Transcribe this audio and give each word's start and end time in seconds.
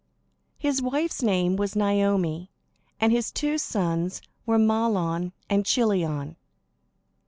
His 0.57 0.81
wife's 0.81 1.21
name 1.21 1.57
was 1.57 1.75
Naomi, 1.75 2.49
and 2.99 3.11
his 3.11 3.31
two 3.31 3.59
sons 3.59 4.19
were 4.47 4.57
Mahlon 4.57 5.31
and 5.47 5.63
Chilion. 5.63 6.37